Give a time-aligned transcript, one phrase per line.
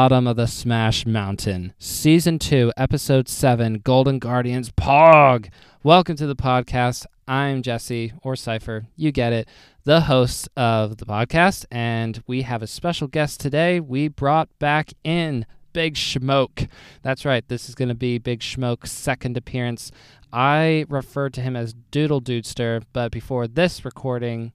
[0.00, 5.50] Bottom of the Smash Mountain, Season 2, Episode 7, Golden Guardians Pog.
[5.82, 7.04] Welcome to the podcast.
[7.28, 9.46] I'm Jesse, or Cypher, you get it,
[9.84, 13.78] the host of the podcast, and we have a special guest today.
[13.78, 16.70] We brought back in Big Schmoke.
[17.02, 19.92] That's right, this is going to be Big Schmoke's second appearance.
[20.32, 24.52] I referred to him as Doodle Dudester, but before this recording,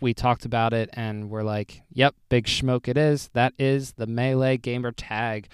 [0.00, 3.28] we talked about it and we're like, yep, Big Schmoke it is.
[3.32, 5.48] That is the Melee Gamer tag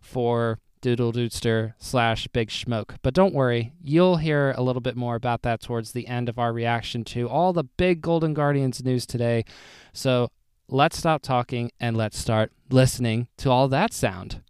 [0.00, 2.96] for Doodle Dudester slash Big Schmoke.
[3.02, 6.38] But don't worry, you'll hear a little bit more about that towards the end of
[6.38, 9.44] our reaction to all the big Golden Guardians news today.
[9.92, 10.30] So
[10.68, 14.42] let's stop talking and let's start listening to all that sound.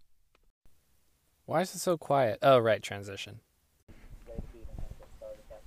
[1.47, 2.39] Why is it so quiet?
[2.43, 3.41] Oh, right, transition.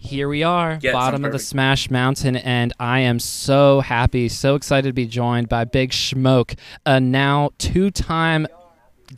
[0.03, 1.37] Here we are, Yeah, bottom of the.
[1.37, 6.57] Smash Mountain, and I am so happy, so excited to be joined by Big Schmoke,
[6.87, 8.47] a now two-time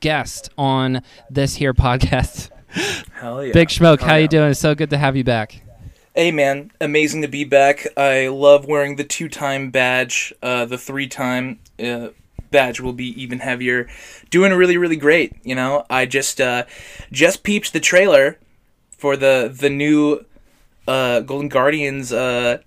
[0.02, 2.50] guest on this here podcast.
[3.14, 3.54] Hell yeah.
[3.54, 4.22] Big Schmoke, Hell how yeah.
[4.24, 4.52] you doing?
[4.52, 5.62] It's so good to have you back.
[6.14, 7.88] Hey man, amazing to be back.
[7.96, 10.34] I love wearing the two-time badge.
[10.44, 12.10] Uh, the three-time uh,
[12.52, 13.88] badge will be even heavier.
[14.30, 15.34] Doing really, really great.
[15.44, 16.66] You know, I just uh,
[17.10, 18.38] just peeped the trailer
[18.98, 20.26] for the the new
[20.88, 22.12] uh, Golden Guardians.
[22.14, 22.58] Uh,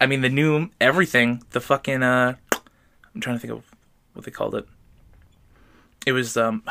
[0.00, 1.42] I mean, the new everything.
[1.50, 2.02] The fucking.
[2.02, 2.34] Uh,
[3.14, 3.64] I'm trying to think of
[4.12, 4.66] what they called it.
[6.06, 6.62] It was um.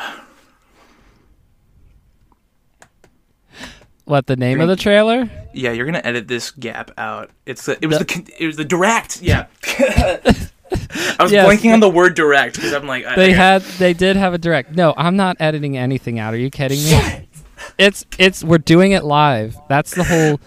[4.04, 5.28] What the name of the trailer?
[5.52, 7.30] Yeah, you're gonna edit this gap out.
[7.44, 9.20] It's the, it was The- the, it was the direct.
[9.20, 9.46] Yeah.
[9.66, 13.62] I was Yes, blanking on the word direct because I'm like I, They I- had
[13.78, 14.74] they did have a direct.
[14.74, 16.32] No, I'm not editing anything out.
[16.32, 17.28] Are you kidding me?
[17.76, 19.56] It's it's we're doing it live.
[19.68, 20.40] That's the whole.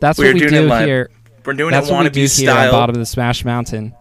[0.00, 1.10] That's We're what we doing do here.
[1.44, 2.70] we're doing That's it we wannabe do style.
[2.72, 3.94] bottom of the Smash Mountain.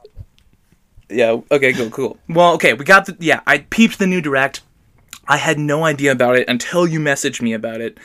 [1.10, 1.40] Yeah.
[1.52, 1.74] Okay.
[1.74, 1.90] Cool.
[1.90, 2.18] Cool.
[2.28, 2.54] Well.
[2.54, 2.74] Okay.
[2.74, 3.16] We got the.
[3.20, 3.42] Yeah.
[3.48, 4.62] I peeped the new direct.
[5.28, 7.98] I had no idea about it until you messaged me about it,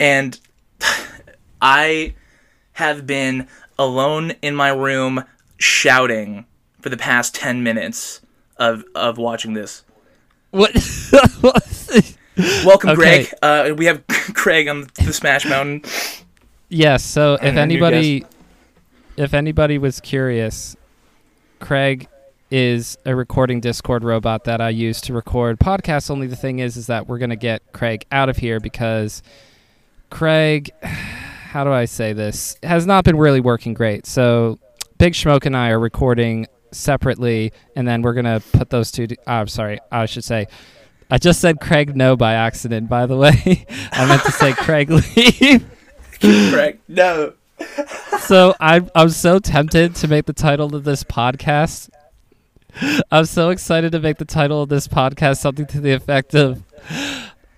[0.00, 0.38] and
[1.60, 2.14] I
[2.72, 3.48] have been
[3.78, 5.24] alone in my room
[5.58, 6.46] shouting
[6.80, 8.20] for the past ten minutes
[8.56, 9.82] of of watching this.
[10.50, 10.72] What?
[12.64, 12.94] Welcome, Okay.
[12.94, 13.34] Greg.
[13.42, 15.82] Uh, we have Craig on the Smash Mountain.
[16.68, 17.04] Yes.
[17.04, 18.24] So if anybody,
[19.16, 20.76] if anybody was curious,
[21.60, 22.08] Craig
[22.50, 26.10] is a recording Discord robot that I use to record podcasts.
[26.10, 29.22] Only the thing is, is that we're gonna get Craig out of here because
[30.10, 34.06] Craig, how do I say this, has not been really working great.
[34.06, 34.58] So
[34.98, 39.06] Big Schmoke and I are recording separately, and then we're gonna put those two.
[39.08, 40.46] To, uh, I'm sorry, I should say.
[41.10, 42.88] I just said Craig no by accident.
[42.88, 45.64] By the way, I meant to say Craig leave.
[46.52, 47.32] Craig, no.
[48.20, 51.90] so I I'm so tempted to make the title of this podcast.
[53.10, 56.62] I'm so excited to make the title of this podcast something to the effect of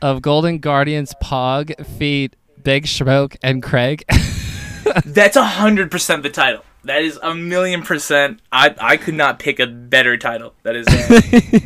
[0.01, 4.05] of Golden Guardians Pog feat Big Schmoke and Craig.
[5.05, 6.65] That's a hundred percent the title.
[6.85, 8.41] That is a million percent.
[8.53, 10.55] I I could not pick a better title.
[10.63, 10.87] That is.
[10.87, 11.59] Uh,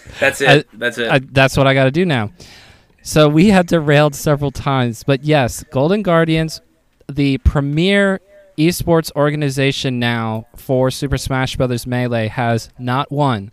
[0.20, 0.48] that's it.
[0.48, 1.10] I- that's it.
[1.10, 2.30] I, that's what I got to do now.
[3.02, 6.60] So we had derailed several times, but yes, Golden Guardians,
[7.08, 8.20] the premier
[8.58, 11.86] esports organization now for Super Smash Bros.
[11.86, 13.50] Melee, has not one,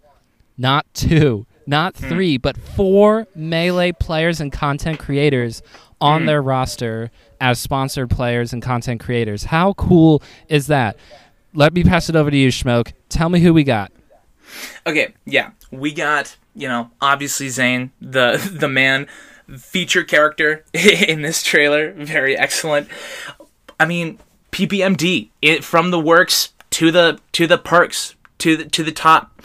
[0.57, 2.09] not two, not Hmm.
[2.09, 5.61] three, but four Melee players and content creators
[6.01, 6.27] on Hmm.
[6.27, 9.45] their roster as sponsored players and content creators.
[9.45, 10.97] How cool is that?
[11.53, 12.91] Let me pass it over to you, Schmoke.
[13.07, 13.91] Tell me who we got.
[14.85, 15.13] okay.
[15.25, 15.51] Yeah.
[15.71, 19.07] We got you know obviously Zain the the man
[19.57, 21.91] feature character in this trailer.
[21.93, 22.87] Very excellent.
[23.79, 24.19] I mean
[24.51, 29.41] PPMD it from the works to the to the perks to the to the top.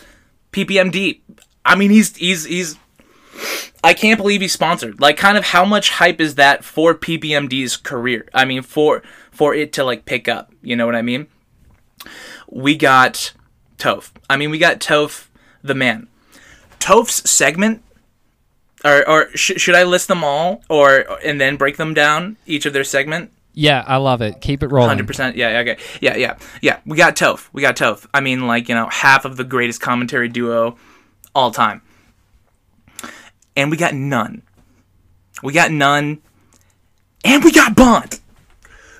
[0.52, 1.20] PPMD.
[1.64, 2.76] I mean he's he's he's
[3.82, 5.00] I can't believe he's sponsored.
[5.00, 8.26] Like, kind of how much hype is that for PPMD's career?
[8.34, 10.52] I mean, for for it to like pick up.
[10.62, 11.28] You know what I mean?
[12.48, 13.32] We got
[13.78, 14.10] Toph.
[14.28, 15.28] I mean, we got Toph,
[15.62, 16.08] the man.
[16.78, 17.82] Toph's segment,
[18.84, 22.66] or or sh- should I list them all, or and then break them down each
[22.66, 23.32] of their segment?
[23.52, 24.40] Yeah, I love it.
[24.40, 24.88] Keep it rolling.
[24.88, 25.36] Hundred percent.
[25.36, 25.58] Yeah.
[25.58, 25.76] Okay.
[26.00, 26.16] Yeah.
[26.16, 26.38] Yeah.
[26.62, 26.78] Yeah.
[26.86, 27.48] We got Toph.
[27.52, 28.06] We got Toph.
[28.14, 30.76] I mean, like you know, half of the greatest commentary duo
[31.34, 31.82] all time.
[33.56, 34.42] And we got n0ne.
[35.42, 36.18] We got n0ne.
[37.24, 38.20] And we got Bond.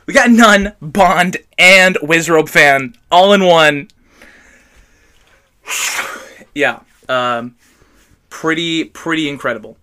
[0.07, 3.89] We got n0ne, Bond, and Wizrobe fan all in one.
[6.55, 6.81] yeah.
[7.09, 7.57] Um,
[8.31, 9.77] pretty pretty incredible.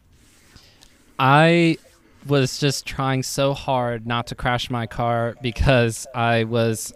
[1.19, 1.77] I
[2.25, 6.93] was just trying so hard not to crash my car because I was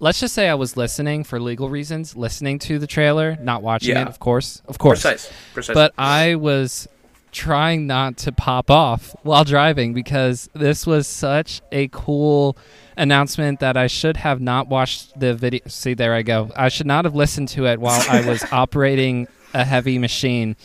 [0.00, 3.90] let's just say I was listening for legal reasons, listening to the trailer, not watching
[3.96, 4.02] Yeah.
[4.02, 5.02] it, of course, of course.
[5.02, 5.32] Precise.
[5.54, 5.74] Precise.
[5.74, 6.88] But I was
[7.32, 12.56] trying not to pop off while driving because this was such a cool
[12.96, 15.60] announcement that I should have not watched the video.
[15.66, 16.52] See, there I go.
[16.54, 20.56] I should not have listened to it while I was operating a heavy machine.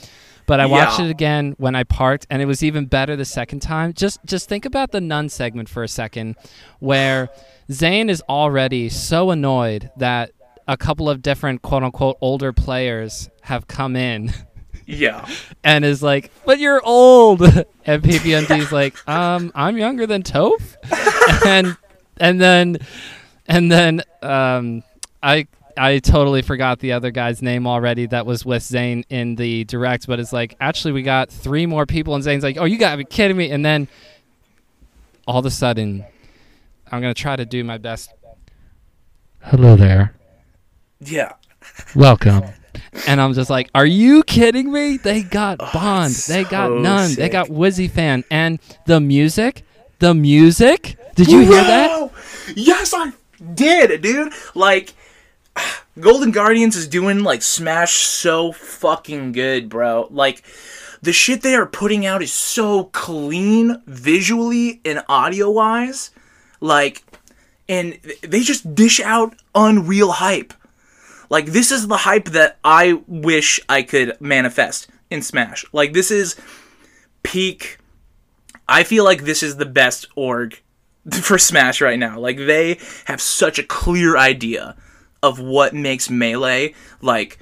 [0.46, 1.06] But I watched Yeah.
[1.06, 3.94] it again when I parked, and it was even better the second time.
[3.94, 6.36] Just, just think about the n0ne segment for a second,
[6.80, 7.30] where
[7.72, 10.32] Zain is already so annoyed that
[10.68, 14.34] a couple of different quote unquote older players have come in
[14.88, 15.28] yeah.
[15.64, 17.42] and is like, "But you're old."
[17.86, 20.76] And PPMD's like, "Um, I'm younger than Toph."
[21.46, 21.76] and
[22.18, 22.78] and then
[23.48, 24.84] and then um
[25.24, 25.48] I
[25.80, 30.08] I totally forgot the other guy's name already that was with Zain in the direct,
[30.08, 32.92] but it's like, actually we got three more people and Zain's like, "Oh, you got
[32.92, 33.88] to be kidding me." And then
[35.26, 36.06] all of a sudden
[36.92, 38.12] I'm going to try to do my best.
[39.42, 40.16] Hello there.
[41.00, 41.34] Yeah.
[41.96, 42.44] Welcome.
[43.08, 44.98] And I'm just like, are you kidding me?
[44.98, 46.12] They got oh, Bond.
[46.12, 47.16] it's They got so n0ne.
[47.16, 48.24] They got Wizzy Fan.
[48.32, 49.64] And the music,
[50.00, 50.98] the music.
[51.16, 52.12] Did you hear that?
[52.56, 53.12] Yes, I
[53.54, 54.34] did, dude.
[54.56, 54.94] Like,
[56.00, 60.08] Golden Guardians is doing like Smash so fucking good, bro.
[60.10, 60.44] Like,
[61.02, 66.12] the shit they are putting out is so clean visually and audio wise.
[66.60, 67.04] Like,
[67.68, 70.54] and they just dish out unreal hype.
[71.30, 75.66] Like, this is the hype that I wish I could manifest in Smash.
[75.72, 76.36] Like, this is
[77.24, 77.78] peak.
[78.68, 80.60] I feel like this is the best org
[81.22, 82.20] for Smash right now.
[82.20, 84.76] Like they have such a clear idea
[85.22, 87.40] of what makes Melee like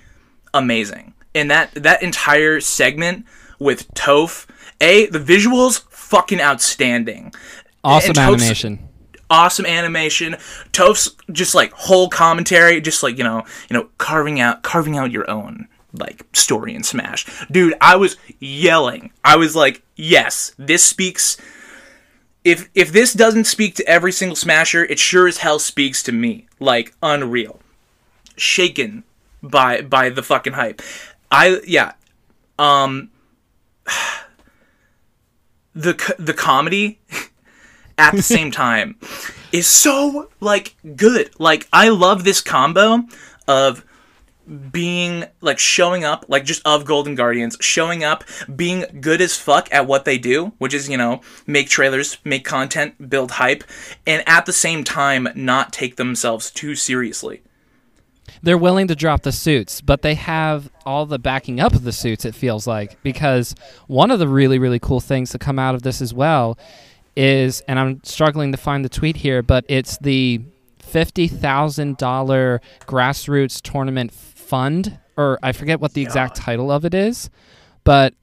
[0.54, 1.14] amazing.
[1.36, 3.26] And that that entire segment
[3.60, 4.48] with Toph,
[4.82, 7.34] A, the visuals fucking outstanding.
[7.84, 8.90] Awesome animation.
[9.30, 10.38] Awesome animation.
[10.72, 15.12] Toph's just like whole commentary, just like, you know, you know, carving out carving out
[15.12, 17.26] your own like story in Smash.
[17.52, 19.12] Dude, I was yelling.
[19.24, 21.38] I was like, "Yes, this speaks
[22.48, 26.14] if if this doesn't speak to every single smasher, it sure as hell speaks to
[26.14, 26.48] me.
[26.60, 27.60] Like unreal.
[28.38, 29.04] Shaken
[29.44, 30.82] by by the fucking hype.
[31.32, 31.94] I yeah.
[32.58, 33.10] Um
[35.74, 37.00] the the comedy
[37.98, 38.96] at the same time
[39.52, 41.32] is so like good.
[41.40, 43.04] Like I love this combo
[43.48, 43.84] of
[44.72, 48.24] being like showing up like just of golden guardians showing up
[48.56, 52.46] being good as fuck at what they do which is you know make trailers make
[52.46, 53.62] content build hype
[54.06, 57.42] and at the same time not take themselves too seriously
[58.42, 61.92] They're willing to drop the suits, but they have all the backing up of the
[61.92, 63.02] suits, it feels like.
[63.04, 63.56] Because
[63.88, 66.58] one of the really, really cool things to come out of this as well
[67.16, 70.42] is, and I'm struggling to find the tweet here, but it's the
[70.84, 77.30] $50,000 grassroots tournament fund, or I forget what the exact title of it is.
[77.84, 78.14] But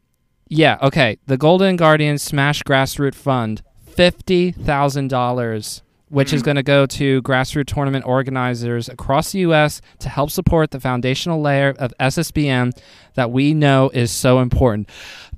[0.48, 1.18] yeah, okay.
[1.26, 5.82] The Golden Guardians Smash Grassroots Fund, $50,000
[6.14, 6.46] which is mm-hmm.
[6.46, 9.80] going to go to grassroots tournament organizers across the U.S.
[9.98, 12.72] to help support the foundational layer of SSBM
[13.14, 14.88] that we know is so important.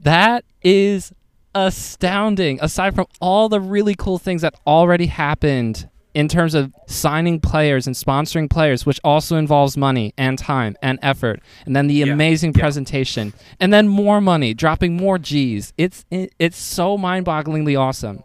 [0.03, 1.13] That is
[1.55, 2.59] astounding.
[2.61, 7.87] Aside from all the really cool things that already happened in terms of signing players
[7.87, 12.13] and sponsoring players, which also involves money and time and effort, and then the Yeah,
[12.13, 12.61] amazing yeah.
[12.61, 15.73] presentation, and then more money, dropping more G's.
[15.79, 18.23] It's it, it's so mind-bogglingly awesome.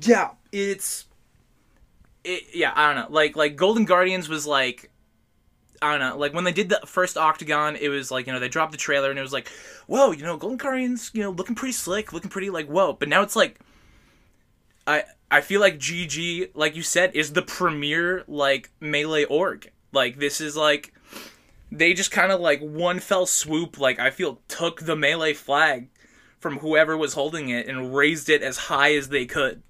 [0.00, 1.06] yeah it's
[2.24, 4.90] it, yeah i don't know like like golden guardians was like
[5.82, 8.38] I don't know, like when they did the first Octagon, it was like, you know,
[8.38, 9.48] they dropped the trailer and it was like,
[9.86, 12.94] whoa, you know, Golden Guardians, you know, looking pretty slick, looking pretty like, whoa.
[12.94, 13.60] But now it's like,
[14.86, 19.70] I I feel like GG, like you said, is the premier like melee org.
[19.92, 20.94] Like this is like,
[21.70, 25.88] they just kind of like one fell swoop, like I feel took the melee flag
[26.38, 29.62] from whoever was holding it and raised it as high as they could.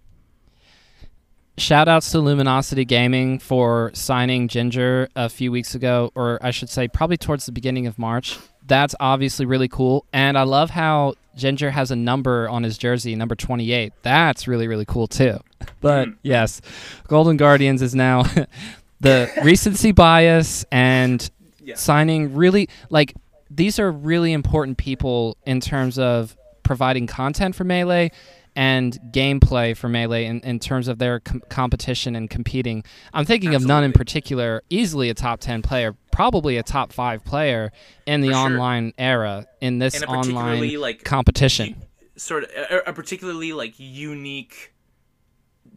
[1.57, 6.69] Shout outs to Luminosity Gaming for signing Ginger a few weeks ago, or I should
[6.69, 8.39] say, probably towards the beginning of March.
[8.67, 10.05] That's obviously really cool.
[10.13, 13.93] And I love how Ginger has a number on his jersey, number 28.
[14.03, 15.39] That's really, really cool too.
[15.81, 16.15] But hmm.
[16.23, 16.61] yes,
[17.07, 18.25] Golden Guardians is now
[19.01, 21.31] the recency bias and
[21.63, 21.77] Yeah.
[21.77, 23.15] signing really, like,
[23.49, 28.11] these are really important people in terms of providing content for Melee
[28.57, 32.85] and gameplay for Melee in, in terms of their com- competition and competing.
[33.13, 37.25] I'm thinking of n0ne in particular, easily a top 10 player, probably a top 5
[37.25, 37.73] player
[38.07, 38.47] in the For sure.
[38.47, 41.83] online era, in this And a particularly online like competition.
[42.17, 44.73] sort of a, a particularly like unique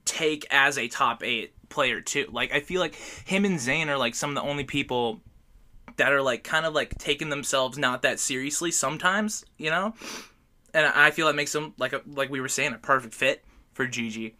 [0.06, 2.28] take as a top eight player too.
[2.32, 5.22] Like I feel like him and Zain are like some of the only people
[5.98, 9.94] that are like kind of like taking themselves not that seriously sometimes, you know?
[10.78, 13.44] And I feel that makes them like a, like we were saying a perfect fit
[13.74, 14.34] for GG.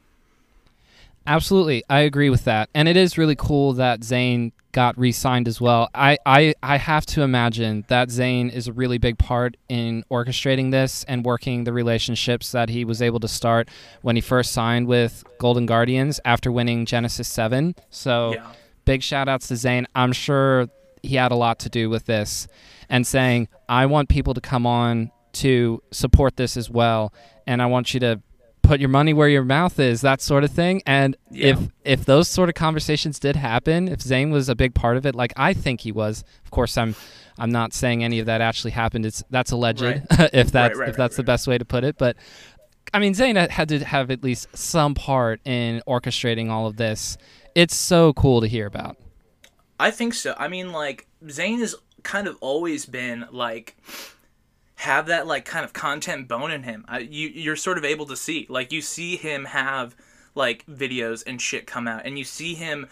[1.26, 5.60] Absolutely, I agree with that, and it is really cool that Zain got re-signed as
[5.60, 5.90] well.
[5.96, 10.70] I, I I have to imagine that Zain is a really big part in orchestrating
[10.70, 13.68] this and working the relationships that he was able to start
[14.04, 17.74] when he first signed with Golden Guardians after winning Genesis Seven.
[17.90, 18.46] So Yeah.
[18.86, 19.88] big shout outs to Zain.
[19.96, 20.70] I'm sure
[21.02, 22.48] he had a lot to do with this
[22.90, 27.14] and saying, I want people to come on to support this as well.
[27.46, 28.22] And I want you to
[28.62, 30.82] put your money where your mouth is, that sort of thing.
[30.86, 31.48] And Yeah.
[31.52, 35.06] if if those sort of conversations did happen, if Zain was a big part of
[35.06, 36.96] it, like I think he was, of course I'm
[37.40, 39.06] I'm not saying any of that actually happened.
[39.06, 40.02] It's that's alleged Right.
[40.34, 41.98] if that's right, if right, that's the best way to put it.
[41.98, 42.18] But
[42.94, 47.18] I mean, Zain had to have at least some part in orchestrating all of this.
[47.56, 48.98] It's so cool to hear about.
[49.80, 50.36] I think so.
[50.38, 53.76] I mean, like Zain has kind of always been like
[54.78, 56.86] have that like kind of content bone in him.
[56.88, 59.96] I, you you're sort of able to see like you see him have
[60.36, 62.88] like videos and shit come out, and you see him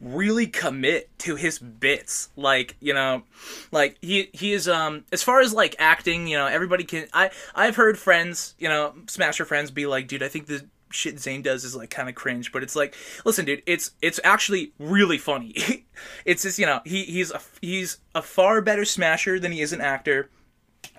[0.00, 3.24] really commit to his bits like you know
[3.72, 7.28] like he he is um as far as like acting you know everybody can i
[7.56, 11.42] i've heard friends you know smasher friends be like dude i think the shit Zain
[11.42, 12.94] does is like kind of cringe but it's like
[13.24, 15.84] listen dude it's it's actually really funny
[16.24, 19.72] it's just you know he he's a he's a far better smasher than he is
[19.72, 20.30] an actor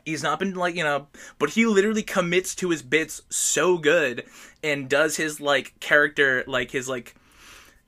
[0.10, 4.24] he's not been like you know but he literally commits to his bits so good
[4.64, 7.16] and does his like character like his like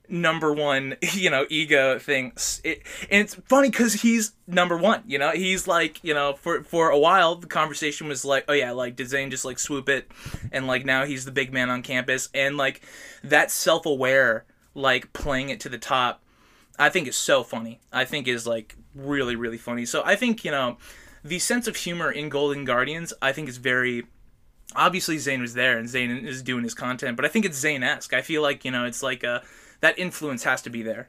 [0.08, 2.32] number one you know ego thing
[2.64, 6.62] it, and it's funny because he's number one you know he's like you know for
[6.64, 9.88] for a while the conversation was like oh yeah like did Zain just like swoop
[9.88, 10.10] it
[10.50, 12.82] and like now he's the big man on campus and like
[13.22, 16.22] that self-aware like playing it to the top
[16.78, 17.80] I think is so funny.
[17.92, 19.86] I think is like really really funny.
[19.86, 20.78] So I think you know
[21.24, 24.04] the sense of humor in Golden Guardians I think is very
[24.74, 28.12] obviously Zain was there and Zain is doing his content, but I think it's Zain-esque.
[28.12, 29.42] I feel like you know it's like a
[29.80, 31.08] that influence has to be there.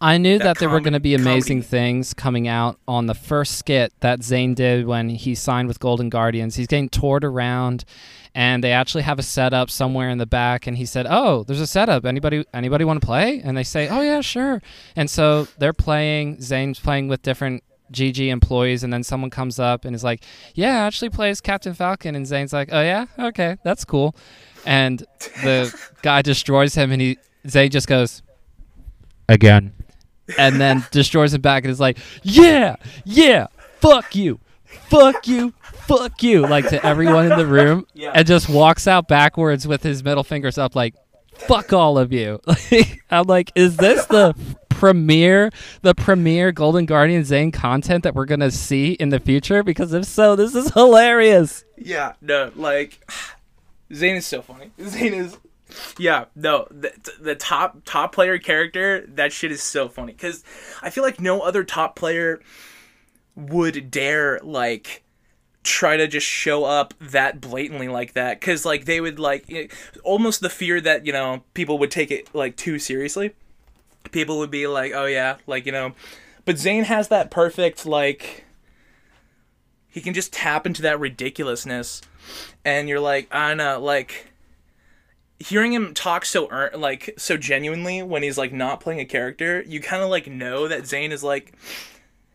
[0.00, 1.68] I knew that, That there were going to be amazing comedy.
[1.68, 6.08] things coming out on the first skit that Zain did when he signed with Golden
[6.08, 6.54] Guardians.
[6.54, 7.84] He's getting toured around,
[8.32, 10.68] and they actually have a setup somewhere in the back.
[10.68, 12.06] And he said, "Oh, there's a setup.
[12.06, 14.62] Anybody, anybody want to play?" And they say, "Oh yeah, sure."
[14.94, 16.40] And so they're playing.
[16.40, 20.22] Zain's playing with different GG employees, and then someone comes up and is like,
[20.54, 24.14] "Yeah, I actually plays Captain Falcon." And Zain's like, "Oh yeah, okay, that's cool."
[24.66, 25.04] And
[25.42, 27.18] the guy destroys him, and he
[27.48, 28.22] Zain just goes,
[29.28, 29.72] "Again."
[30.38, 32.76] and then destroys him back and is like, "Yeah,
[33.06, 33.46] yeah,
[33.80, 38.12] fuck you, fuck you, fuck you," like to everyone in the room, Yeah.
[38.14, 40.94] and just walks out backwards with his middle fingers up, like,
[41.34, 42.40] "Fuck all of you."
[43.10, 44.34] I'm like, is this the
[44.78, 45.50] premiere,
[45.82, 49.64] the premiere Golden Guardian Zain content that we're gonna see in the future?
[49.64, 51.64] Because if so, this is hilarious.
[51.76, 53.10] Yeah, no, like
[53.92, 54.70] Zain is so funny.
[54.80, 55.36] Zain is
[55.98, 60.44] yeah, no, the, the top top player character, that shit is so funny cuz
[60.80, 62.40] I feel like no other top player
[63.34, 65.02] would dare like
[65.64, 70.40] try to just show up that blatantly like that cuz like they would like almost
[70.40, 73.34] the fear that, you know, people would take it like too seriously.
[74.12, 75.92] People would be like, "Oh yeah, like, you know,
[76.44, 78.44] but Zain has that perfect like
[79.98, 82.02] he can just tap into that ridiculousness.
[82.64, 84.26] And you're like i don't know like
[85.40, 89.62] hearing him talk so ear- like so genuinely when he's like not playing a character
[89.66, 91.54] you kind of like know that Zain is like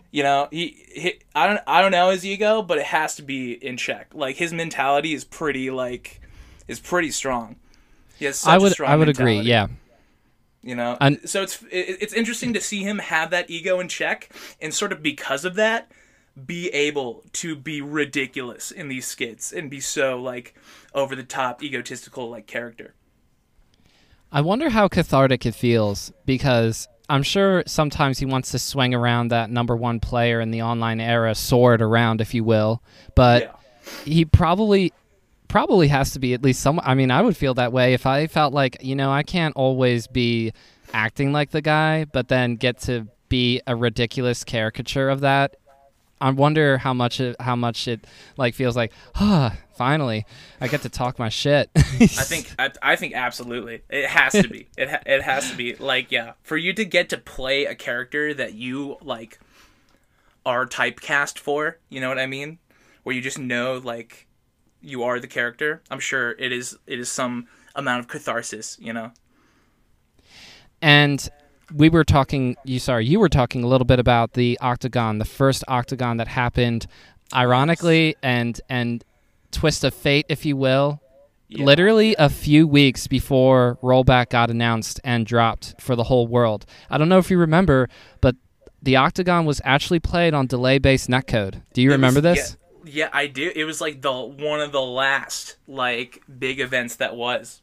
[0.09, 3.21] you know he, he i don't i don't know his ego but it has to
[3.21, 4.07] be in check.
[4.13, 6.21] Like his mentality is pretty like
[6.67, 7.55] is pretty strong.
[8.17, 9.41] He has such I would, strong I would agree.
[9.41, 9.67] Yeah,
[10.63, 10.97] you know?
[10.99, 14.29] And- so it's it, it's interesting to see him have that ego in check
[14.61, 15.91] and sort of because of that
[16.45, 20.55] be able to be ridiculous in these skits and be so like
[20.95, 22.95] over the top egotistical like character.
[24.31, 29.27] I wonder how cathartic it feels because I'm sure sometimes he wants to swing around
[29.27, 32.81] that number one player in the online era sword around, if you will.
[33.15, 33.51] But yeah.
[34.05, 34.91] he probably
[35.53, 36.81] probably has to be at least some.
[36.83, 39.55] I mean, I would feel that way if I felt like you know I can't
[39.55, 40.51] always be
[40.93, 45.57] acting like the guy, but then get to be a ridiculous caricature of that.
[46.19, 48.93] I wonder how much it, how much it like feels like.
[49.13, 50.25] Ah, finally,
[50.59, 51.69] I get to talk my shit.
[51.75, 55.55] i think I, I think absolutely it has to be it, ha- it has to
[55.55, 59.37] be like yeah for you to get to play a character that you like
[60.47, 62.57] are typecast for you know what i mean
[63.03, 64.27] where you just know like
[64.83, 68.93] you are the character i'm sure it is it is some amount of catharsis you
[68.93, 69.11] know
[70.81, 71.27] And
[71.73, 75.25] we were talking you sorry, you were talking a little bit about the octagon, the
[75.25, 76.85] first octagon that happened
[77.33, 79.03] ironically and and
[79.51, 80.99] twist of fate if you will.
[81.47, 81.63] Yeah.
[81.65, 86.65] Literally a few weeks before rollback got announced and dropped for the whole world.
[86.89, 87.89] I don't know if you remember,
[88.21, 88.35] but
[88.81, 91.61] the octagon was actually played on delay based netcode.
[91.73, 92.57] Do you It remember was- this?
[92.85, 93.51] Yeah, I do.
[93.55, 97.61] It was like the one of the last like big events that was.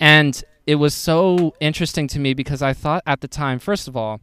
[0.00, 3.96] And it was so interesting to me because I thought at the time, first of
[3.96, 4.20] all,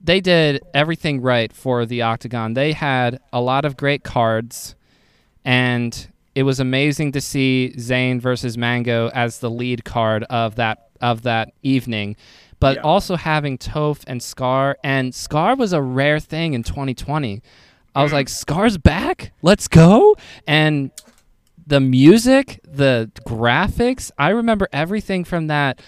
[0.00, 2.54] they did everything right for the Octagon.
[2.54, 4.74] They had a lot of great cards,
[5.44, 10.88] and it was amazing to see Zain versus Mang0 as the lead card of that
[11.00, 12.14] of that evening.
[12.60, 12.82] But Yeah.
[12.82, 17.40] also having Toph and Scar, and Scar was a rare thing in 2020.
[17.94, 18.16] I was mm-hmm.
[18.16, 20.16] like, Scar's back, let's go!
[20.46, 20.90] And
[21.66, 24.10] the music, the graphics.
[24.18, 25.80] I remember everything from that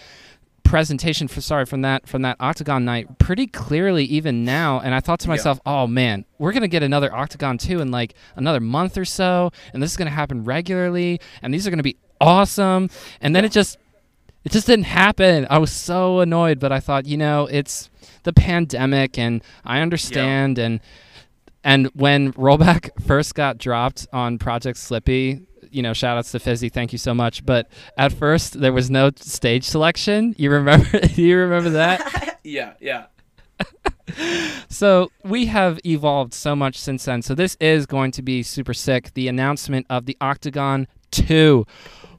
[0.64, 4.80] presentation for sorry from that from that octagon night pretty clearly even now.
[4.80, 5.32] And i thought to Yeah.
[5.32, 9.50] myself oh man we're gonna get another octagon too in like another month or so.
[9.74, 11.20] And this is gonna happen regularly.
[11.42, 12.88] And these are gonna be awesome.
[13.20, 13.76] And then it just
[14.44, 15.46] it just didn't happen.
[15.50, 17.90] I was so annoyed but i thought you know it's
[18.22, 20.80] the pandemic and i understand and
[21.64, 26.70] and when rollback first got dropped on Project Slippi, you know, shout outs to Fizzi,
[26.72, 27.44] thank you so much.
[27.44, 30.34] But at first there was no stage selection.
[30.38, 32.28] You remember you remember that?
[32.44, 33.04] Yeah, yeah.
[34.68, 37.22] so we have evolved so much since then.
[37.22, 39.14] So this is going to be super sick.
[39.14, 41.64] The announcement of the Octagon 2.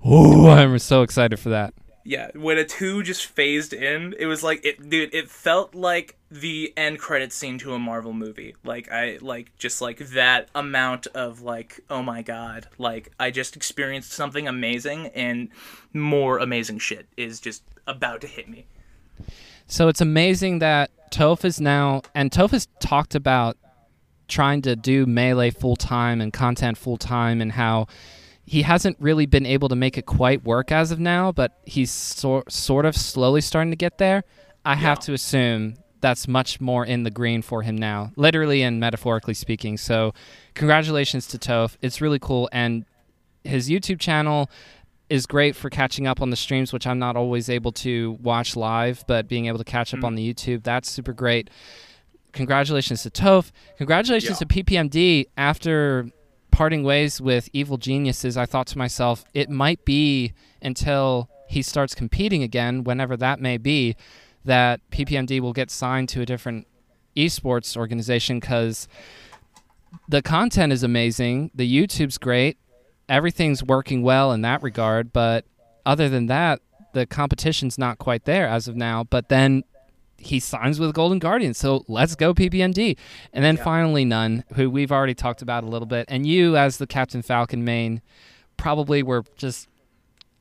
[0.08, 1.74] Ooh, I'm so excited for that.
[2.06, 6.18] Yeah, when a two just phased in, it was like it dude, it felt like
[6.30, 8.56] the end credit scene to a Marvel movie.
[8.64, 13.56] Like I like just like that amount of like, oh my god, like I just
[13.56, 15.50] experienced something amazing and
[15.94, 18.66] more amazing shit is just about to hit me.
[19.68, 23.58] So it's amazing that Toph is now, and Toph has talked about
[24.28, 27.88] trying to do melee full time and content full time, and how
[28.46, 31.92] he hasn't really been able to make it quite work as of now, but he's
[31.92, 34.24] sor- sort of slowly starting to get there.
[34.66, 38.80] I have to assume that's much more in the green for him now, literally and
[38.80, 39.78] metaphorically speaking.
[39.78, 40.14] So,
[40.54, 41.78] congratulations to Toph.
[41.82, 42.84] It's really cool, and
[43.46, 44.50] his YouTube channel
[45.10, 48.56] is great for catching up on the streams, which I'm not always able to watch
[48.58, 50.06] live, but being able to catch up Mm.
[50.06, 51.50] on the YouTube, that's super great.
[52.32, 53.52] Congratulations to Toph.
[53.78, 54.46] Congratulations Yeah.
[54.46, 55.28] to PPMD.
[55.38, 56.10] After
[56.54, 61.96] parting ways with Evil Geniuses, I thought to myself, it might be until he starts
[61.96, 63.96] competing again, whenever that may be,
[64.46, 66.68] that PPMD will get signed to a different
[67.18, 68.88] esports organization because
[70.08, 72.58] the content is amazing, the YouTube's great,
[73.10, 75.12] everything's working well in that regard.
[75.12, 75.46] But
[75.88, 76.62] other than that,
[76.94, 79.04] the competition's not quite there as of now.
[79.04, 79.64] But then
[80.24, 82.98] he signs with Golden Guardian, so let's go PPMD.
[83.34, 83.64] And then Yeah.
[83.64, 87.22] finally, n0ne, who we've already talked about a little bit, and you as the Captain
[87.22, 88.02] Falcon main
[88.58, 89.68] probably were just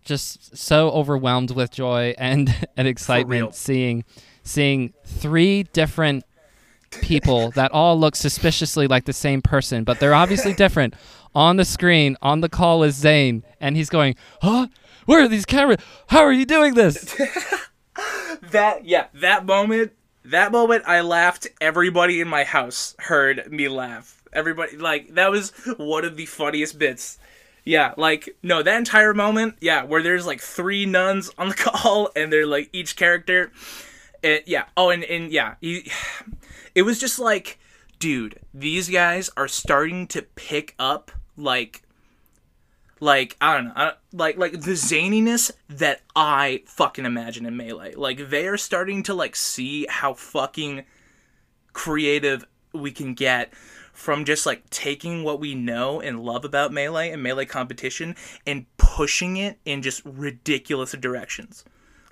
[0.05, 4.05] just so overwhelmed with joy and and excitement seeing
[4.43, 6.25] seeing three different
[7.01, 10.95] people that all look suspiciously like the same person, but they're obviously different
[11.35, 14.67] on the screen on the call is Zain, and he's going, "Huh?
[15.07, 15.79] Where are these cameras?
[16.09, 17.17] How are you doing this?"
[18.53, 19.93] That yeah, that moment,
[20.25, 21.47] that moment I laughed.
[21.61, 24.23] Everybody in my house heard me laugh.
[24.33, 27.19] Everybody like that was one of the funniest bits.
[27.65, 32.11] Yeah, like no, that entire moment, yeah, where there's like three nuns on the call
[32.17, 33.53] and they're like each character.
[34.23, 34.65] It, yeah.
[34.77, 35.91] Oh, and and yeah, he,
[36.75, 37.59] it was just like,
[37.99, 41.83] dude, these guys are starting to pick up like
[43.03, 47.95] like I don't know, I, like like the zaniness that I fucking imagine in melee.
[47.95, 50.85] Like they are starting to like see how fucking
[51.73, 53.53] creative we can get
[53.93, 58.15] from just like taking what we know and love about melee and melee competition
[58.47, 61.65] and pushing it in just ridiculous directions.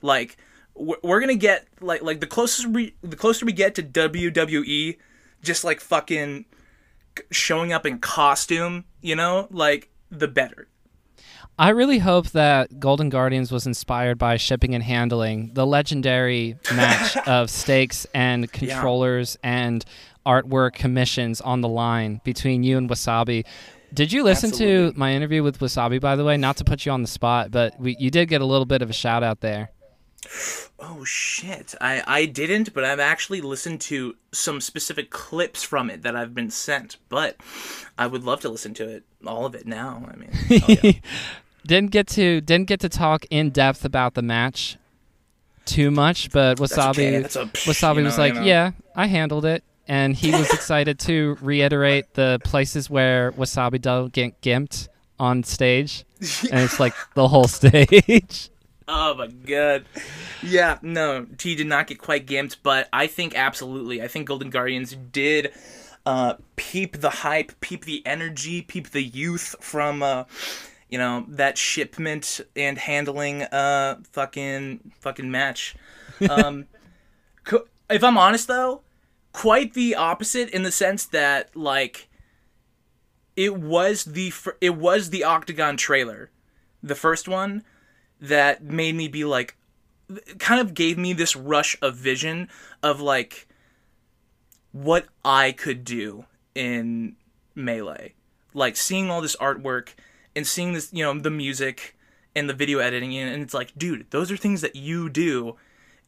[0.03, 0.39] Like
[0.75, 4.99] we're, we're gonna get like like the closest we the closer we get to WWE,
[5.41, 6.47] just like fucking
[7.31, 10.67] showing up in costume, you know, like the better.
[11.59, 17.17] I really hope that Golden Guardians was inspired by shipping and handling, the legendary match
[17.19, 19.85] of stakes and controllers and
[20.25, 23.45] artwork commissions on the line between you and Wasabi.
[23.93, 26.37] Did you listen to my interview with Wasabi, by the way?
[26.37, 28.83] Not to put you on the spot, but we, you did get a little bit
[28.83, 29.71] of a shout out there.
[30.79, 31.75] Oh shit.
[31.81, 36.35] I I didn't, but I've actually listened to some specific clips from it that I've
[36.35, 36.97] been sent.
[37.09, 37.37] But
[37.97, 40.07] I would love to listen to it, all of it now.
[40.13, 40.93] I mean, oh, yeah.
[41.67, 44.77] didn't get to didn't get to talk in depth about the match
[45.65, 48.47] too much, but Wasabi okay, a- Wasabi you was like, you know.
[48.47, 54.13] "Yeah, I handled it." And he was excited to reiterate the places where Wasabi don't
[54.13, 56.05] get gimped on stage,
[56.51, 58.51] and it's like the whole stage.
[58.93, 59.85] Oh my god.
[60.43, 64.03] Yeah, no, T did not get quite gimped, but I think absolutely.
[64.03, 65.53] I think Golden Guardians did
[66.05, 70.25] uh, peep the hype, peep the energy, peep the youth from uh,
[70.89, 75.77] you know that shipment and handling uh fucking fucking match.
[76.29, 76.67] Um,
[77.45, 78.83] co- if I'm honest though,
[79.33, 82.11] quite the opposite in the sense that like
[83.37, 86.31] it was the fir- it was the Octagon trailer,
[86.83, 87.65] the first one
[88.21, 89.57] that made me be like
[90.39, 92.49] kind of gave me this rush of vision
[92.83, 93.47] of like
[94.73, 97.17] what I could do in
[97.55, 98.15] melee.
[98.53, 99.91] Like seeing all this artwork
[100.35, 101.97] and seeing this, you know, the music
[102.35, 105.57] and the video editing and it's like, dude, those are things that you do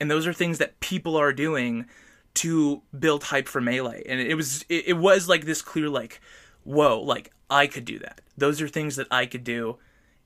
[0.00, 1.86] and those are things that people are doing
[2.34, 4.02] to build hype for melee.
[4.08, 6.20] And it was it, it was like this clear like,
[6.64, 8.20] whoa, like I could do that.
[8.36, 9.78] Those are things that I could do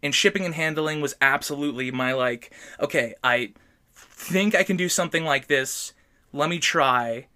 [0.06, 3.52] and shipping and handling was absolutely my like okay i
[3.96, 5.92] think i can do something like this
[6.32, 7.26] let me try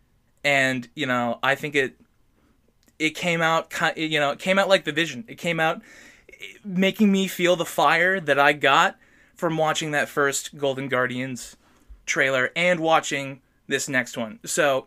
[0.42, 2.00] and you know i think it
[2.98, 5.82] it came out you know it came out like the vision it came out
[6.64, 8.96] making me feel the fire that i got
[9.34, 11.56] from watching that first golden guardians
[12.06, 14.86] trailer and watching this next one so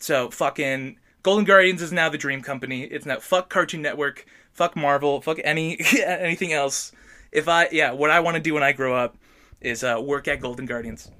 [0.00, 2.84] so fucking Golden Guardians is now the Dream Company.
[2.84, 6.92] It's now fuck Cartoon Network, fuck Marvel, fuck any anything else.
[7.36, 9.18] If I yeah, what I want to do when I grow up
[9.60, 11.10] is uh, work at Golden Guardians.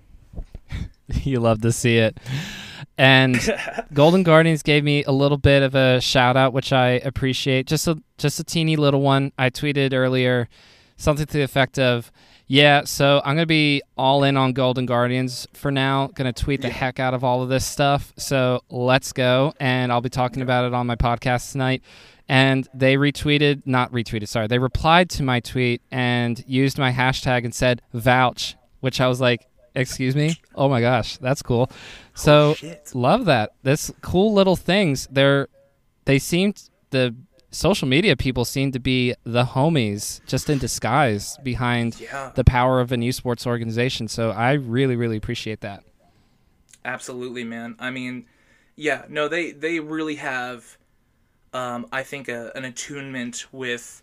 [1.08, 2.18] you love to see it.
[2.96, 3.38] And
[3.92, 7.66] Golden Guardians gave me a little bit of a shout out, which I appreciate.
[7.66, 9.30] Just a just a teeny little one.
[9.38, 10.48] I tweeted earlier
[10.96, 12.10] something to the effect of,
[12.46, 16.06] "Yeah, so I'm gonna be all in on Golden Guardians for now.
[16.14, 18.14] Gonna tweet the heck out of all of this stuff.
[18.16, 21.82] So let's go." And I'll be talking about it on my podcast tonight.
[22.28, 27.44] And they retweeted, not retweeted, sorry, they replied to my tweet and used my hashtag
[27.44, 30.34] and said vouch, which I was like, excuse me?
[30.54, 31.70] Oh my gosh, that's cool.
[32.14, 32.90] So shit.
[32.94, 33.50] love that.
[33.62, 35.06] This cool little things.
[35.10, 35.46] They're
[36.04, 37.14] they seemed the
[37.52, 42.32] social media people seem to be the homies just in disguise behind Yeah.
[42.34, 44.08] the power of an esports organization.
[44.08, 45.84] So I really, really appreciate that.
[46.84, 47.76] Absolutely, man.
[47.78, 48.26] I mean,
[48.76, 50.76] yeah, no, they they really have,
[51.56, 54.02] um, I think, a, an attunement with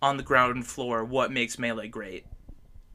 [0.00, 2.24] on the ground floor what makes melee great,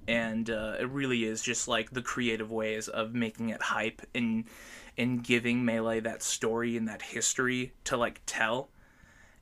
[0.08, 4.46] and uh, it really is just like the creative ways of making it hype and
[4.98, 8.70] and giving melee that story and that history to like tell,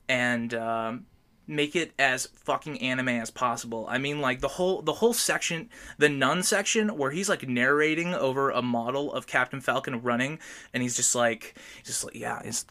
[0.08, 1.06] and um,
[1.46, 3.86] make it as fucking anime as possible.
[3.88, 8.16] I mean, like the whole the whole section, the n0ne section, where he's like narrating
[8.16, 10.40] over a model of Captain Falcon running,
[10.74, 12.66] and he's just like, just like, yeah, it's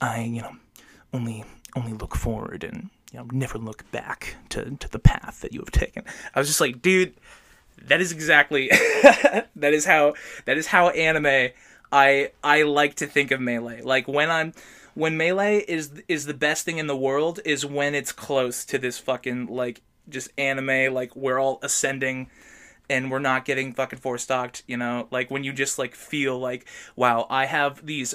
[0.00, 0.56] I, you know,
[1.12, 1.44] only
[1.76, 5.60] only look forward and you know never look back to to the path that you
[5.60, 6.04] have taken.
[6.34, 7.14] I was just like, dude,
[7.82, 8.68] that is exactly
[9.56, 11.50] that is how that is how anime
[11.92, 13.82] I I like to think of melee.
[13.82, 14.52] Like when I'm
[14.94, 18.78] when melee is is the best thing in the world is when it's close to
[18.78, 22.30] this fucking like just anime like we're all ascending
[22.90, 25.08] and we're not getting fucking four stocked, you know?
[25.10, 26.66] Like when you just like feel like
[26.96, 28.14] wow, I have these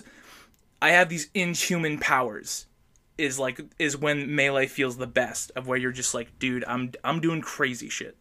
[0.81, 2.67] I have these inhuman powers
[3.17, 6.91] is like is when melee feels the best of where you're just like dude, I'm
[7.03, 8.17] I'm doing crazy shit.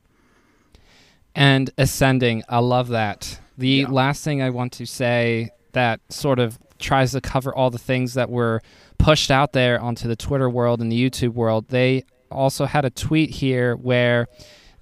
[1.35, 3.41] And ascending, I love that.
[3.57, 7.79] The last thing I want to say that sort of tries to cover all the
[7.79, 8.61] things that were
[8.99, 12.91] pushed out there onto the Twitter world and the YouTube world, they also had a
[12.91, 14.27] tweet here where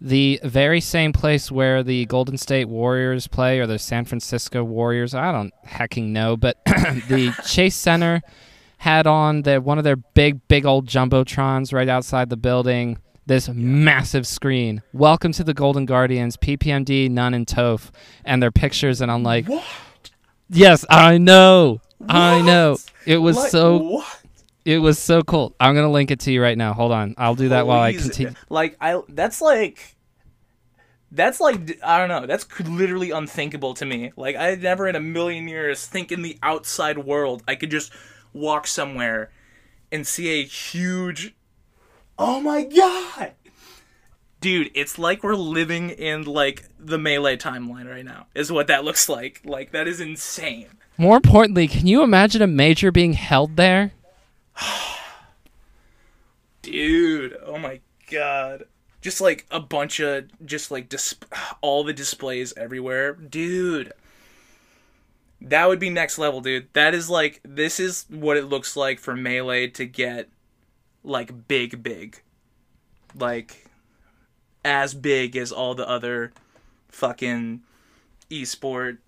[0.01, 5.15] the very same place where the Golden State Warriors play or the San Francisco Warriors,
[5.15, 8.23] I don't hecking know, but the Chase Center
[8.81, 12.99] had on the one of their big, big old jumbotrons right outside the building.
[13.27, 14.81] This massive screen.
[14.95, 17.91] Welcome to the Golden Guardians, PPMD, n0ne, and Toph,
[18.25, 19.03] and their pictures.
[19.03, 19.63] And I'm like, What?
[20.49, 22.79] yes, I know, I know.
[23.05, 24.23] It was Like, so, what?
[24.65, 25.55] it was so cool.
[25.61, 26.73] I'm gonna link it to you right now.
[26.73, 28.33] Hold on, I'll do that while I continue.
[28.49, 29.95] Like I, that's like,
[31.13, 32.27] that's like I don't know.
[32.27, 34.13] That's literally unthinkable to me.
[34.17, 37.93] Like I never in a million years think in the outside world I could just
[38.33, 39.31] walk somewhere
[39.93, 41.35] and see a huge.
[42.19, 43.33] Oh my god,
[44.41, 44.71] dude!
[44.75, 48.27] It's like we're living in like the melee timeline right now.
[48.35, 49.41] Is what that looks like.
[49.45, 50.67] Like that is insane.
[50.99, 53.93] More importantly, can you imagine a major being held there?
[56.63, 58.65] Dude, oh my god.
[59.01, 61.15] just like a bunch of just like dis-
[61.63, 63.93] all the displays everywhere, dude.
[65.41, 66.69] That would be next level, dude.
[66.75, 70.29] That is like this is what it looks like for melee to get
[71.03, 72.21] like big, big,
[73.15, 73.67] like
[74.65, 76.33] as big as all the other
[76.89, 77.63] fucking
[78.31, 78.99] esport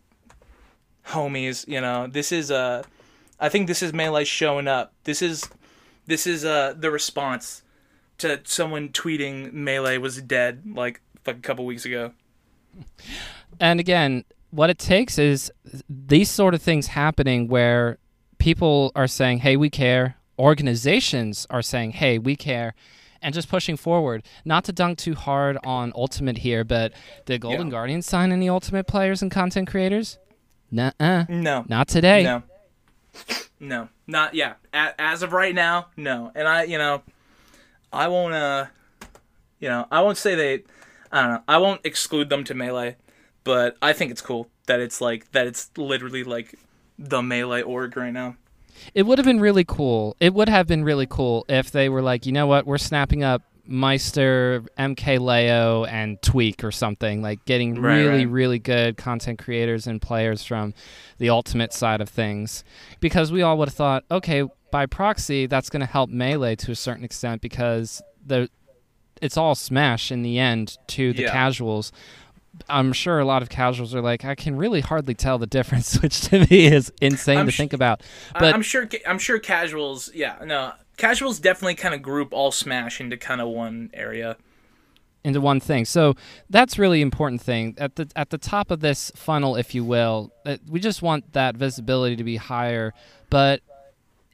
[1.09, 1.67] homies.
[1.69, 2.83] You know, this is uh,
[3.39, 4.93] I think this is melee showing up.
[5.05, 5.49] This is
[6.07, 7.63] this is uh the response
[8.19, 12.13] to someone tweeting melee was dead like a couple weeks ago.
[13.61, 15.51] And again, what it takes is
[15.89, 17.99] these sort of things happening where
[18.39, 22.75] people are saying, "Hey, we care." Organizations are saying, "Hey, we care."
[23.21, 24.23] And just pushing forward.
[24.45, 26.93] Not to dunk too hard on Ultimate here, but
[27.25, 27.71] did Golden Yeah.
[27.73, 30.19] Guardians sign any Ultimate players and content creators?
[30.71, 31.25] Nuh-uh.
[31.29, 32.23] No, Not today.
[32.25, 32.43] no,
[33.61, 34.55] no, not yeah.
[34.73, 36.33] As of right now, no.
[36.35, 37.03] And I, you know,
[37.93, 38.35] I won't.
[38.35, 38.67] uh
[39.61, 40.65] You know, I won't say they.
[41.13, 41.43] I don't know.
[41.47, 42.97] I won't exclude them to melee,
[43.45, 45.47] but I think it's cool that it's like that.
[45.47, 46.59] It's literally like
[46.99, 48.37] the melee org right now.
[48.95, 50.17] It would have been really cool.
[50.21, 53.23] It would have been really cool if they were like, you know what, we're snapping
[53.23, 58.33] up Maister, MK Leo, and Tweek or something, like getting Right, really, right.
[58.33, 60.75] really good content creators and players from
[61.19, 62.65] the ultimate side of things.
[63.01, 66.73] Because we all would have thought, okay, by proxy, that's going to help Melee to
[66.73, 68.49] a certain extent because the
[69.21, 71.31] it's all Smash in the end to the Yeah.
[71.31, 71.93] casuals.
[72.69, 75.99] I'm sure a lot of casuals are like, I can really hardly tell the difference,
[76.03, 78.03] which to me is insane I'm to sh- think about.
[78.39, 78.89] But I'm sure.
[79.07, 80.11] I'm sure casuals.
[80.15, 80.73] Yeah, no.
[80.99, 84.37] Casuals definitely kind of group all Smash into kind of one area.
[85.25, 85.85] into one thing.
[85.87, 86.15] So
[86.51, 90.31] that's really important thing at the at the top of this funnel, if you will.
[90.45, 92.93] uh, We just want that visibility to be higher.
[93.31, 93.63] But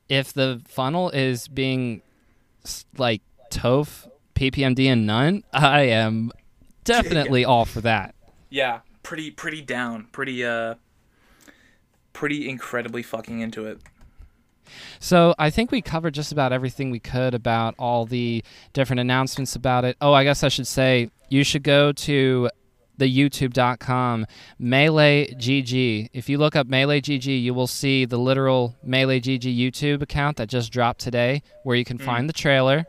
[0.08, 2.02] if the funnel is being
[2.96, 6.32] like Toph, PPMD, and n0ne, I am
[6.88, 8.14] definitely all for that.
[8.50, 10.74] Yeah, pretty pretty down, pretty uh,
[12.12, 13.80] pretty incredibly fucking into it.
[15.00, 19.56] So I think we covered just about everything we could about all the different announcements
[19.56, 19.96] about it.
[20.00, 22.50] Oh, I guess I should say you should go to
[22.98, 24.26] the youtube.com
[24.58, 29.56] melee gg if you look up melee gg you will see the literal melee gg
[29.56, 32.84] youtube account that just dropped today where you can find the trailer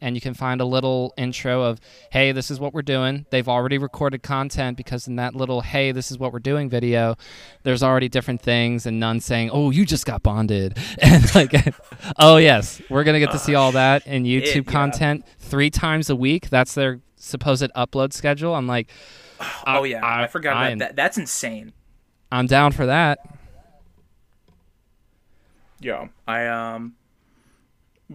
[0.00, 3.48] and you can find a little intro of hey this is what we're doing they've
[3.48, 7.16] already recorded content because in that little hey this is what we're doing video
[7.62, 11.52] there's already different things and n0ne saying oh you just got bonded and like
[12.18, 14.72] oh yes we're gonna get to see all that in youtube yeah.
[14.72, 18.88] content three times a week that's their supposed upload schedule i'm like
[19.66, 20.96] Oh yeah, I, I- forgot about I'm- that.
[20.96, 21.72] That's insane.
[22.30, 23.18] i'm down for that
[25.80, 26.94] Yeah, I um,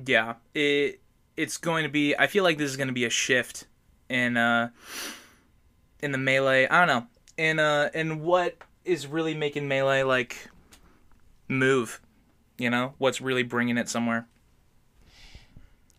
[0.05, 0.99] yeah, it
[1.37, 2.15] it's going to be.
[2.17, 3.65] I feel like this is going to be a shift
[4.09, 4.69] in uh
[6.01, 6.67] in the melee.
[6.67, 10.49] I don't know in uh in what is really making melee like
[11.47, 12.01] move.
[12.57, 14.27] You know what's really bringing it somewhere.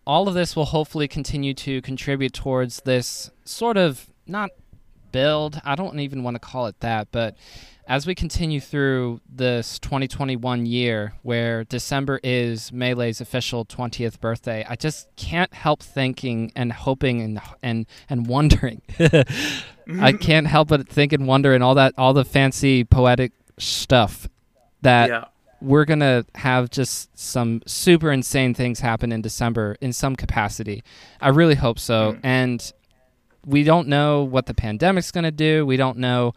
[0.07, 4.51] all of this will hopefully continue to contribute towards this sort of not
[5.13, 5.61] build.
[5.65, 7.37] I don't even want to call it that, but
[7.87, 14.75] as we continue through this 2021 year where December is Melee's official 20th birthday, I
[14.75, 18.83] just can't help thinking and hoping and and and wondering.
[20.01, 24.29] I can't help but think and wonder and all that all the fancy poetic stuff
[24.83, 25.25] that yeah,
[25.61, 30.83] we're gonna have just some super insane things happen in December in some capacity.
[31.21, 32.15] I really hope so.
[32.15, 32.21] Mm.
[32.25, 32.73] And
[33.45, 35.65] we don't know what the pandemic's gonna do.
[35.65, 36.35] We don't know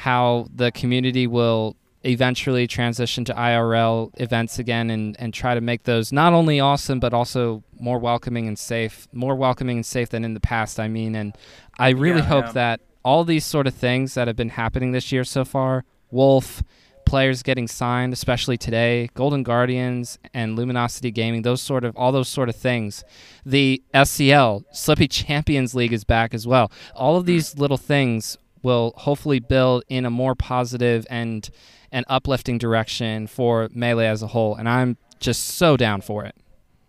[0.00, 5.82] how the community will eventually transition to IRL events again and, and try to make
[5.82, 9.06] those not only awesome but also more welcoming and safe.
[9.12, 11.14] More welcoming and safe than in the past, I mean.
[11.14, 11.36] And
[11.78, 12.52] I really Yeah, hope yeah.
[12.52, 16.62] that all these sort of things that have been happening this year so far, Wolf,
[17.04, 22.28] players getting signed, especially today, Golden Guardians and Luminosity Gaming, those sort of all those
[22.28, 23.04] sort of things.
[23.44, 26.72] The SCL, Slippi Champions League is back as well.
[26.94, 27.32] All of hmm.
[27.32, 31.48] these little things will hopefully build in a more positive and
[31.92, 36.36] and uplifting direction for Melee as a whole, and I'm just so down for it.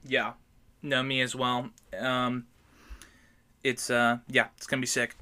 [0.05, 0.33] yeah,
[0.81, 1.69] no, me as well.
[1.99, 2.45] Um,
[3.63, 5.15] it's uh, yeah, it's gonna be sick.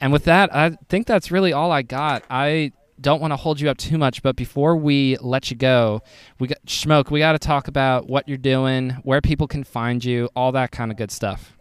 [0.00, 2.22] And with that, I think that's really all I got.
[2.30, 6.02] I don't want to hold you up too much, but before we let you go,
[6.38, 7.10] we got Schmoke.
[7.10, 10.70] We got to talk about what you're doing, where people can find you, all that
[10.70, 11.56] kind of good stuff.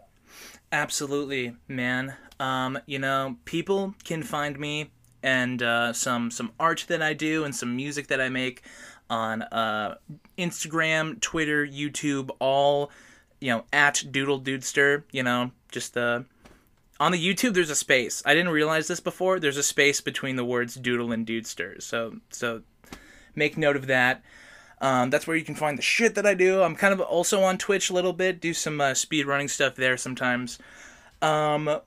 [0.71, 2.15] Absolutely, man.
[2.39, 4.91] Um, you know, people can find me
[5.23, 8.63] and uh, some some art that I do and some music that I make
[9.09, 9.95] on uh,
[10.37, 12.91] Instagram, Twitter, YouTube, all
[13.39, 15.03] you know, at Doodle Dudester.
[15.11, 16.25] You know, just the
[16.99, 17.53] on the YouTube.
[17.53, 18.21] There's a space.
[18.25, 19.39] I didn't realize this before.
[19.39, 21.81] There's a space between the words Doodle and Dudester.
[21.81, 22.61] So so
[23.35, 24.23] make note of that.
[24.79, 26.61] Um, that's where you can find the shit that I do.
[26.61, 28.39] I'm kind of also on Twitch a little bit.
[28.39, 30.59] Do some uh, speed running stuff there sometimes.
[31.21, 31.79] Um,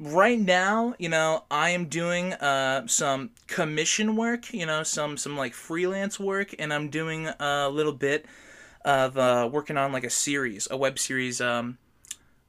[0.00, 4.52] right now, you know, I am doing uh, some commission work.
[4.52, 8.26] You know, some some like freelance work, and I'm doing a little bit
[8.84, 11.40] of uh, working on like a series, a web series.
[11.40, 11.78] Um,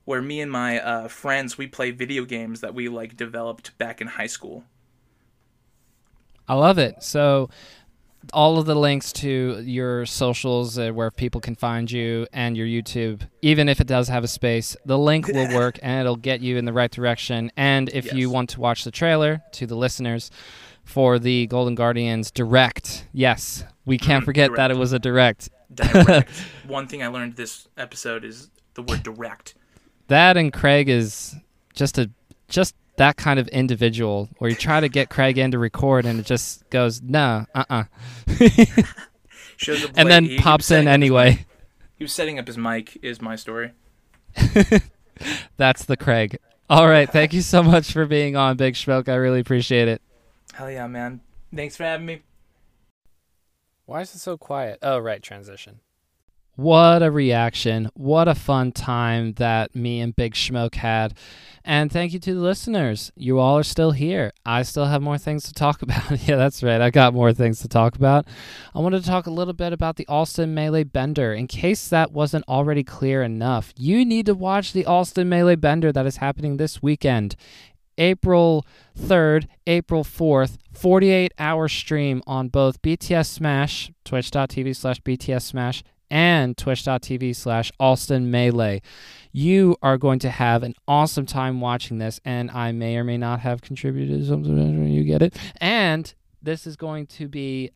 [0.04, 4.02] where me and my uh, friends we play video games that we like developed back
[4.02, 4.64] in high school.
[6.48, 7.02] I love it.
[7.04, 7.50] So
[8.34, 12.68] all of the links to your socials uh, where people can find you and your
[12.68, 16.42] YouTube, even if it does have a space, the link will work and it'll get
[16.42, 17.52] you in the right direction.
[17.58, 18.14] And if yes.
[18.14, 20.30] you want to watch the trailer to the listeners
[20.84, 24.58] for the Golden Guardians direct, yes, we can't mm, forget direct.
[24.58, 25.50] that it was a direct.
[25.74, 26.30] direct.
[26.68, 29.56] One thing I learned this episode is the word direct.
[30.08, 31.36] That and Craig is
[31.74, 32.10] just a
[32.50, 36.20] just that kind of individual where you try to get Craig in to record and
[36.20, 37.84] it just goes, no, uh uh
[39.98, 41.46] and then he, pops in anyway.
[41.98, 43.72] he was setting up his mic, is my story.
[45.58, 46.40] That's the Craig.
[46.70, 47.12] All right.
[47.12, 49.10] Thank you so much for being on, Big Schmoke.
[49.10, 50.02] I really appreciate it.
[50.54, 51.22] Hell yeah, man.
[51.54, 52.22] Thanks for having me.
[53.86, 54.80] Why is it so quiet?
[54.82, 55.22] Oh, right.
[55.22, 55.82] Transition.
[56.62, 57.90] What a reaction.
[57.96, 61.16] What a fun time that me and Big Schmoke had.
[61.66, 63.12] And thank you to the listeners.
[63.16, 64.32] You all are still here.
[64.46, 66.28] I still have more things to talk about.
[66.28, 66.80] yeah, that's right.
[66.80, 68.28] I got more things to talk about.
[68.76, 71.34] I wanted to talk a little bit about the Alston Melee Bender.
[71.34, 75.92] In case that wasn't already clear enough, you need to watch the Alston Melee Bender
[75.92, 77.36] that is happening this weekend.
[77.98, 78.68] April
[79.00, 86.56] 3rd, April 4th, 48 hour stream on both BTS Smash, twitch.tv slash BTS Smash, and
[86.58, 88.82] twitch.tv slash Alston Melee.
[89.32, 93.18] You are going to have an awesome time watching this, and I may or may
[93.18, 94.88] not have contributed something.
[94.90, 95.36] You get it?
[95.60, 97.72] And this is going to be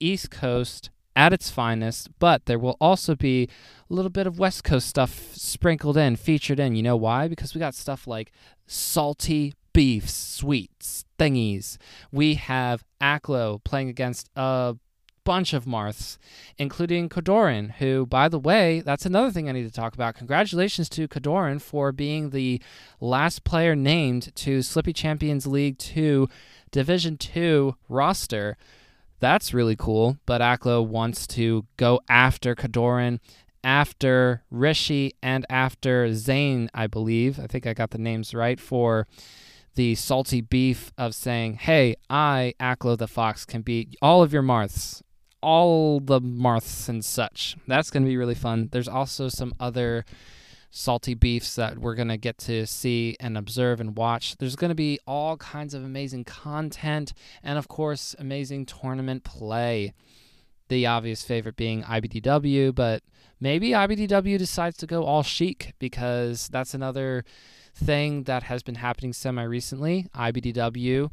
[0.00, 3.48] East Coast at its finest, but there will also be
[3.88, 6.74] a little bit of West Coast stuff sprinkled in, featured in.
[6.74, 7.28] You know why?
[7.28, 8.32] Because we got stuff like
[8.66, 11.76] salty beef, sweets, thingies.
[12.10, 14.76] We have Aklo playing against a
[15.24, 16.18] bunch of Marths,
[16.58, 20.14] including Kodorin, who, by the way, that's another thing I need to talk about.
[20.14, 22.60] Congratulations to Kodorin for being the
[23.00, 26.28] last player named to Slippi Champions League 2
[26.70, 28.56] Division 2 roster.
[29.18, 33.18] That's really cool, but Aklo wants to go after Kodorin,
[33.62, 37.38] after Rishi, and after Zain, I believe.
[37.38, 39.06] I think I got the names right for
[39.74, 44.42] the salty beef of saying, hey, I, Aklo the Fox, can beat all of your
[44.42, 45.02] Marths
[45.42, 47.56] all the Marths and such.
[47.66, 48.68] That's going to be really fun.
[48.72, 50.04] There's also some other
[50.70, 54.36] salty beefs that we're going to get to see and observe and watch.
[54.36, 59.92] There's going to be all kinds of amazing content and, of course, amazing tournament play.
[60.68, 63.02] The obvious favorite being IBDW, but
[63.40, 67.24] maybe IBDW decides to go all Sheik because that's another
[67.74, 70.06] thing that has been happening semi recently.
[70.14, 71.10] IBDW,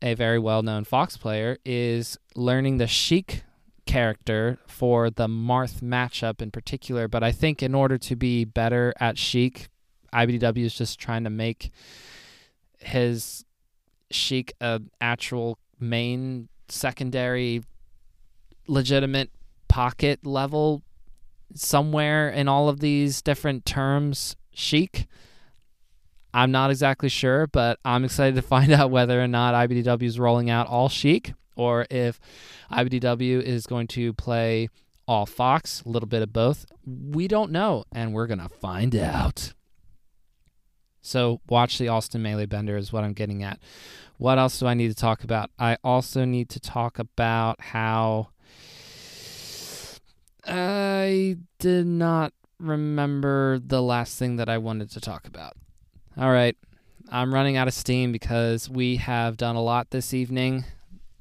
[0.00, 3.42] a very well known Fox player, is learning the Sheik
[3.86, 8.92] character for the Marth matchup in particular, but I think in order to be better
[9.00, 9.68] at Sheik,
[10.12, 11.70] IBDW is just trying to make
[12.78, 13.44] his
[14.10, 17.62] Sheik a actual main secondary
[18.66, 19.30] legitimate
[19.68, 20.82] pocket level
[21.54, 25.06] somewhere in all of these different terms Sheik.
[26.32, 30.18] I'm not exactly sure, but I'm excited to find out whether or not IBDW is
[30.18, 32.20] rolling out all Sheik or if
[32.70, 34.68] IBDW is going to play
[35.06, 36.66] all Fox, a little bit of both.
[36.86, 39.52] We don't know, and we're going to find out.
[41.02, 43.58] So, watch the Alston Melee Bender, is what I'm getting at.
[44.16, 45.50] What else do I need to talk about?
[45.58, 48.28] I also need to talk about how
[50.46, 55.56] I did not remember the last thing that I wanted to talk about.
[56.16, 56.56] All right.
[57.10, 60.64] I'm running out of steam because we have done a lot this evening.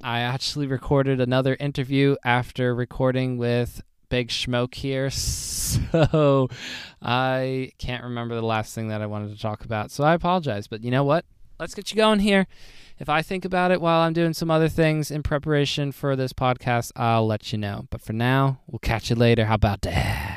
[0.03, 6.49] I actually recorded another interview after recording with Big Schmoke here, so
[7.01, 9.91] I can't remember the last thing that I wanted to talk about.
[9.91, 11.23] So I apologize, but you know what?
[11.57, 12.47] Let's get you going here.
[12.99, 16.33] If I think about it while I'm doing some other things in preparation for this
[16.33, 17.87] podcast, I'll let you know.
[17.89, 19.45] But for now, we'll catch you later.
[19.45, 20.32] How about that?